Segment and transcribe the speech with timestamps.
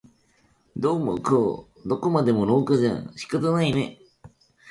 [0.75, 3.99] どうもこうどこまでも廊下じゃ仕方ないね